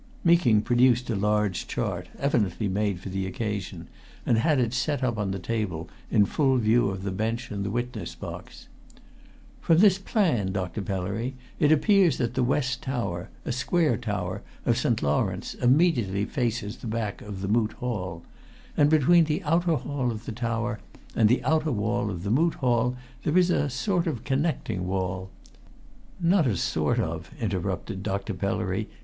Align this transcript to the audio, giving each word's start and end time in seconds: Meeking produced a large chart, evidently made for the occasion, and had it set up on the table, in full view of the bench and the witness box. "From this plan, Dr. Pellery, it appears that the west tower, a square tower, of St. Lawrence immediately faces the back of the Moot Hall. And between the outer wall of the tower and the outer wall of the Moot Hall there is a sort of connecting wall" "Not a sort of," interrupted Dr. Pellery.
Meeking 0.23 0.63
produced 0.63 1.11
a 1.11 1.15
large 1.15 1.67
chart, 1.67 2.07
evidently 2.17 2.67
made 2.67 2.99
for 2.99 3.09
the 3.09 3.27
occasion, 3.27 3.87
and 4.25 4.39
had 4.39 4.57
it 4.57 4.73
set 4.73 5.03
up 5.03 5.19
on 5.19 5.29
the 5.29 5.37
table, 5.37 5.87
in 6.09 6.25
full 6.25 6.57
view 6.57 6.89
of 6.89 7.03
the 7.03 7.11
bench 7.11 7.51
and 7.51 7.63
the 7.63 7.69
witness 7.69 8.15
box. 8.15 8.67
"From 9.59 9.77
this 9.77 9.99
plan, 9.99 10.51
Dr. 10.53 10.81
Pellery, 10.81 11.35
it 11.59 11.71
appears 11.71 12.17
that 12.17 12.33
the 12.33 12.41
west 12.43 12.81
tower, 12.81 13.29
a 13.45 13.51
square 13.51 13.95
tower, 13.95 14.41
of 14.65 14.75
St. 14.75 15.03
Lawrence 15.03 15.53
immediately 15.53 16.25
faces 16.25 16.77
the 16.77 16.87
back 16.87 17.21
of 17.21 17.41
the 17.41 17.47
Moot 17.47 17.73
Hall. 17.73 18.23
And 18.75 18.89
between 18.89 19.25
the 19.25 19.43
outer 19.43 19.75
wall 19.75 20.09
of 20.09 20.25
the 20.25 20.31
tower 20.31 20.79
and 21.15 21.29
the 21.29 21.43
outer 21.43 21.71
wall 21.71 22.09
of 22.09 22.23
the 22.23 22.31
Moot 22.31 22.55
Hall 22.55 22.97
there 23.21 23.37
is 23.37 23.51
a 23.51 23.69
sort 23.69 24.07
of 24.07 24.23
connecting 24.23 24.87
wall" 24.87 25.29
"Not 26.19 26.47
a 26.47 26.57
sort 26.57 26.97
of," 26.97 27.29
interrupted 27.39 28.01
Dr. 28.01 28.33
Pellery. 28.33 28.89